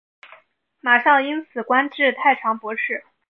[0.79, 3.03] 马韶因此官至太常博士。